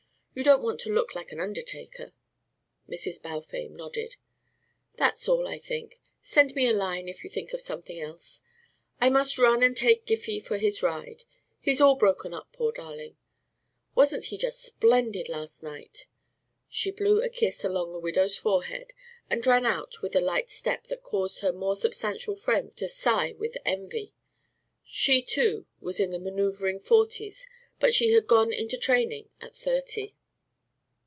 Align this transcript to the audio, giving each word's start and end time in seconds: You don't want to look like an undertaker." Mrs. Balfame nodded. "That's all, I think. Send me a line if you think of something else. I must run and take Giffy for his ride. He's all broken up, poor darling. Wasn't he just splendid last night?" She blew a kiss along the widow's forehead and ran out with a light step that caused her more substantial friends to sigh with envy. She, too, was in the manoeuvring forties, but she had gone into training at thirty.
You 0.33 0.45
don't 0.45 0.63
want 0.63 0.79
to 0.79 0.93
look 0.93 1.13
like 1.13 1.33
an 1.33 1.41
undertaker." 1.41 2.13
Mrs. 2.87 3.21
Balfame 3.21 3.67
nodded. 3.75 4.15
"That's 4.95 5.27
all, 5.27 5.45
I 5.45 5.59
think. 5.59 5.99
Send 6.21 6.55
me 6.55 6.67
a 6.69 6.73
line 6.73 7.09
if 7.09 7.25
you 7.25 7.29
think 7.29 7.51
of 7.51 7.59
something 7.59 7.99
else. 7.99 8.41
I 9.01 9.09
must 9.09 9.37
run 9.37 9.61
and 9.61 9.75
take 9.75 10.05
Giffy 10.05 10.39
for 10.39 10.57
his 10.57 10.81
ride. 10.81 11.25
He's 11.59 11.81
all 11.81 11.95
broken 11.95 12.33
up, 12.33 12.49
poor 12.53 12.71
darling. 12.71 13.17
Wasn't 13.93 14.27
he 14.27 14.37
just 14.37 14.61
splendid 14.63 15.27
last 15.27 15.63
night?" 15.63 16.07
She 16.69 16.91
blew 16.91 17.21
a 17.21 17.27
kiss 17.27 17.65
along 17.65 17.91
the 17.91 17.99
widow's 17.99 18.37
forehead 18.37 18.93
and 19.29 19.45
ran 19.45 19.65
out 19.65 20.01
with 20.01 20.15
a 20.15 20.21
light 20.21 20.49
step 20.49 20.85
that 20.85 21.03
caused 21.03 21.39
her 21.41 21.51
more 21.51 21.75
substantial 21.75 22.35
friends 22.35 22.73
to 22.75 22.87
sigh 22.87 23.33
with 23.33 23.57
envy. 23.65 24.13
She, 24.85 25.21
too, 25.21 25.65
was 25.81 25.99
in 25.99 26.11
the 26.11 26.19
manoeuvring 26.19 26.79
forties, 26.79 27.49
but 27.81 27.93
she 27.93 28.11
had 28.13 28.27
gone 28.27 28.53
into 28.53 28.77
training 28.77 29.29
at 29.41 29.53
thirty. 29.57 30.15